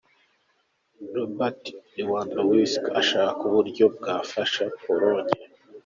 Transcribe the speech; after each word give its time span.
Robert 1.15 1.61
Lewandowski 1.95 2.89
ashaka 3.01 3.39
uburyo 3.49 3.85
bwafasha 3.95 4.63
Pologne. 4.81 5.35